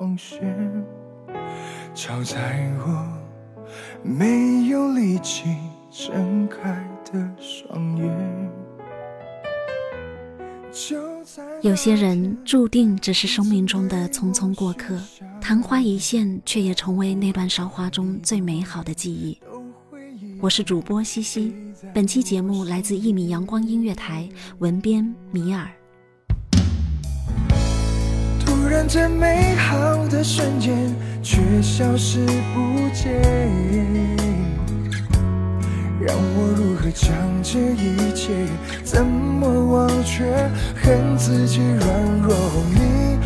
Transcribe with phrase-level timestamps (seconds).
[0.00, 0.40] 光线，
[1.92, 3.06] 照在我
[4.02, 5.44] 没有力气
[5.90, 8.50] 睁开的双眼。
[11.60, 14.98] 有些人注定只是生命中的匆匆过客，
[15.38, 19.38] 昙花一现，却也成为那段韶华中最美好的记忆。
[20.40, 21.54] 我是主播西西，
[21.92, 24.26] 本期节目来自一米阳光音乐台，
[24.60, 25.70] 文编米尔。
[28.70, 33.20] 突然，这美好的瞬间却消失不见，
[36.00, 38.32] 让我如何将这一切
[38.84, 40.22] 怎么忘却？
[40.80, 41.88] 恨自己软
[42.22, 42.32] 弱，
[42.72, 43.18] 你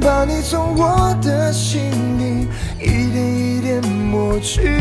[0.00, 1.80] 把你从我的心
[2.20, 2.46] 里
[2.78, 4.78] 一点一点抹去。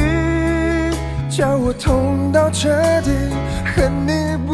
[1.32, 2.70] 叫我痛到彻
[3.02, 3.10] 底，
[3.76, 4.54] 恨你不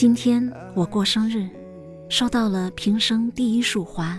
[0.00, 1.46] 今天我过生日，
[2.08, 4.18] 收到了平生第一束花，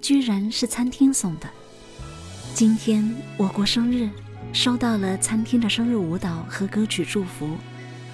[0.00, 1.48] 居然是餐厅送的。
[2.52, 4.10] 今天我过生日，
[4.52, 7.48] 收到了餐厅的生日舞蹈和歌曲祝福。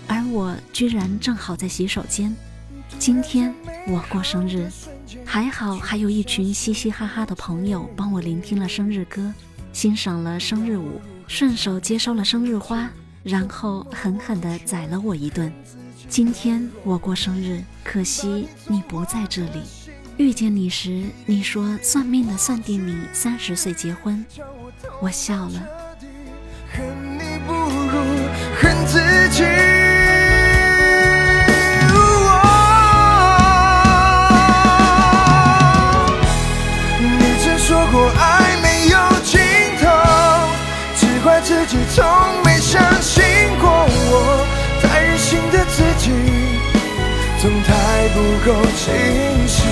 [0.06, 2.36] 而我居然正好在洗手间。
[2.98, 3.54] 今天
[3.88, 4.70] 我过生日，
[5.24, 9.32] 还好还有一群嘻嘻哈哈的朋友帮我聆听了生日歌，
[9.72, 12.90] 欣赏了生日舞，顺手接收了生日花，
[13.22, 15.50] 然后狠狠地宰了我一顿。
[16.08, 19.62] 今天我过生日，可惜你不在这里。
[20.16, 24.24] 遇见你时，你说算命的算定你三十岁结婚，
[25.02, 25.62] 我笑了。
[26.72, 26.86] 恨
[27.18, 27.98] 你不如
[28.60, 28.98] 恨自
[29.30, 29.75] 己。
[47.38, 48.84] 总太不够清
[49.46, 49.62] 晰。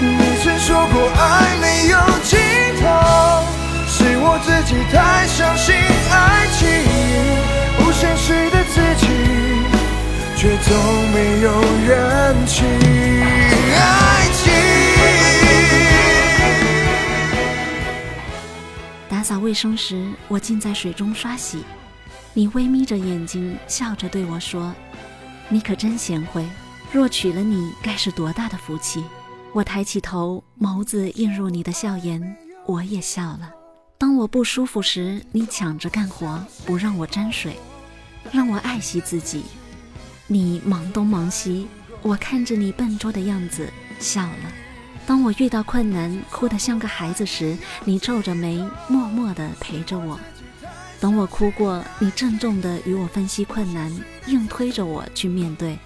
[0.00, 0.06] 你
[0.42, 2.38] 曾说过爱没有尽
[2.80, 2.84] 头，
[3.88, 5.74] 是我自己太相信
[6.10, 6.66] 爱情，
[7.76, 9.06] 不现实的自己，
[10.36, 10.68] 却总
[11.12, 11.46] 没有
[11.86, 12.64] 人情。
[13.74, 13.80] 爱
[14.32, 14.52] 情。
[19.08, 21.64] 打扫卫生时，我浸在水中刷洗。
[22.32, 24.72] 你微眯着眼睛，笑着对我说
[25.52, 26.48] ：“你可真贤惠，
[26.92, 29.04] 若娶了你，该是多大的福气。”
[29.52, 32.36] 我抬起头，眸子映入你的笑颜，
[32.66, 33.50] 我也笑了。
[33.98, 37.56] 当我不舒服时，你抢着干活，不让我沾水，
[38.30, 39.42] 让我爱惜自己。
[40.28, 41.66] 你忙东忙西，
[42.00, 43.68] 我看着你笨拙的样子，
[43.98, 44.52] 笑了。
[45.04, 50.16] 当我遇到困难，哭得像个孩子时，你皱着眉，默默地陪着我；
[51.00, 53.90] 等我哭过，你郑重地与我分析困难，
[54.26, 55.78] 硬推着我去面对。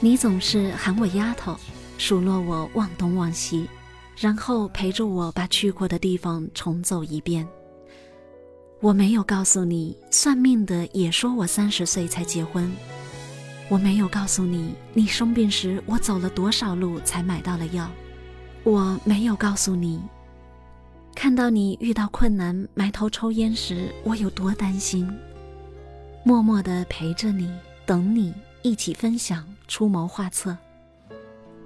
[0.00, 1.54] 你总是喊我丫头，
[1.98, 3.68] 数落我忘东忘西，
[4.16, 7.46] 然后陪着我把去过的地方重走一遍。
[8.80, 12.72] 我没有告诉你，算命的也说我三十岁才结婚，
[13.68, 17.86] 我没有告诉你，你生病时我走了多少路才买到了药。
[18.62, 20.00] 我没有告诉你，
[21.22, 25.06] 看到你遇到困难埋头抽烟时，我有多担心。
[26.24, 27.52] 默默地陪着你，
[27.84, 28.32] 等你
[28.62, 30.56] 一起分享，出谋划策。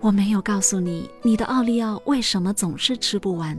[0.01, 3.57] 我没有告诉你，你的奥利奥为什么总是吃不完。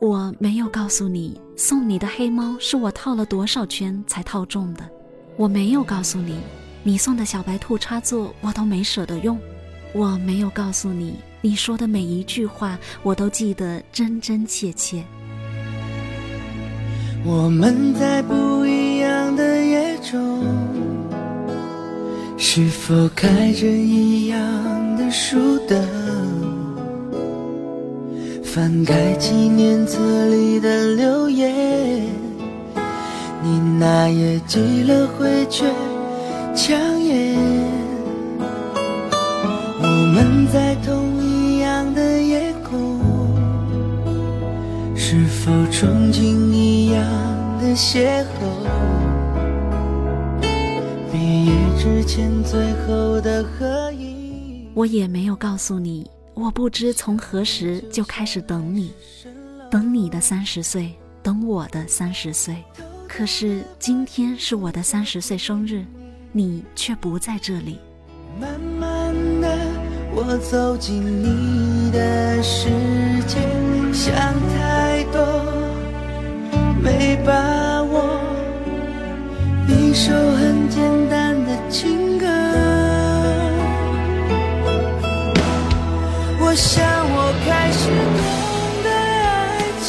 [0.00, 4.88] 我没有告诉你，送你的黑猫是我套了多少圈才套中的。
[5.36, 6.38] 我没有告诉你。
[6.84, 9.36] 你送的小白兔插座，我都没舍得用。
[9.92, 15.04] 我没有告诉你，你说的每一句话，我都记得真真切切。
[17.24, 20.42] 我们在不一样的夜中，
[22.38, 25.78] 是否开着一样的书灯？
[28.42, 32.02] 翻开纪念册里的留言，
[33.42, 35.64] 你那页寄了回却。
[36.52, 37.36] 强颜，
[40.12, 42.98] 们在同一样的夜空，
[44.96, 47.04] 是否憧憬一样
[47.60, 48.26] 的邂逅？
[51.12, 58.92] 毕业之前最后的合影，我也没有告诉你，我不知从何时就开始等你，
[59.70, 60.92] 等你的三十岁，
[61.22, 62.56] 等我的三十岁。
[63.08, 65.84] 可是今天是我的三十岁生日。
[66.32, 67.80] 你却不在这里。
[68.40, 68.89] 慢慢，
[70.22, 72.68] 我走进你的世
[73.26, 73.38] 界，
[73.90, 74.14] 想
[74.54, 75.18] 太多，
[76.82, 78.20] 没把握。
[79.66, 82.26] 一首很简单的情歌，
[86.38, 87.88] 我想我开始
[88.18, 88.22] 懂
[88.84, 88.90] 得
[89.24, 89.88] 爱情，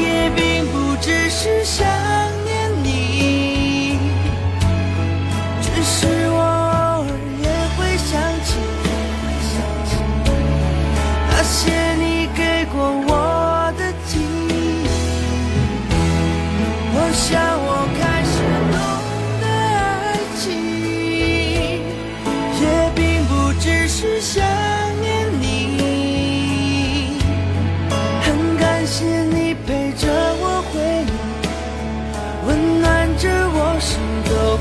[0.00, 1.86] 也并不只是想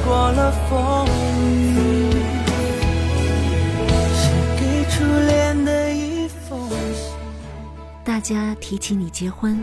[0.03, 1.07] 过了风
[1.37, 2.09] 雨，
[8.03, 9.57] 大家提起你结婚，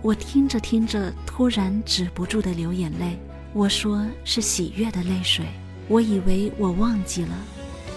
[0.00, 3.18] 我听着听着，突然止不住的流眼泪。
[3.52, 5.44] 我说是喜悦的泪水。
[5.88, 7.34] 我以为我忘记了，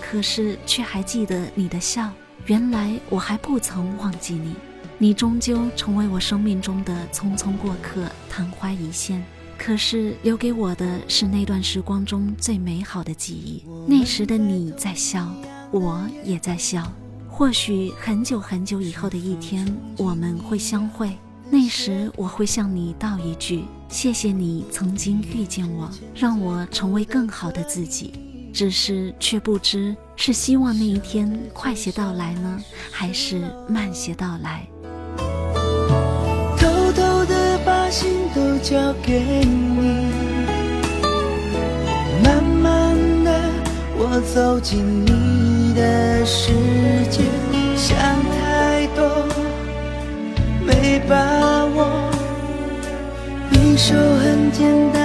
[0.01, 2.09] 可是却还记得你的笑。
[2.45, 4.55] 原来我还不曾忘记你，
[4.97, 9.23] 你终究成为我生命中的匆匆过客，昙花一现。
[9.57, 13.63] 可是留给我的是那段时光中最美好的记忆。
[13.87, 15.27] 那时的你在笑，
[15.71, 16.91] 我也在笑。
[17.29, 19.65] 或许很久很久以后的一天，
[19.97, 21.17] 我们会相会。
[21.49, 28.13] 那时我会向你道一句：谢谢你曾经遇见我，让我成为更好的自己。
[28.53, 34.65] 只是却不知是希望那一天快些到来呢，还是慢些到来。
[38.67, 40.09] 交给你，
[42.23, 43.29] 慢慢的，
[43.95, 46.51] 我走进你的世
[47.11, 47.21] 界，
[47.75, 49.07] 想太多，
[50.65, 51.15] 没把
[51.75, 52.09] 握，
[53.51, 55.04] 你说很简单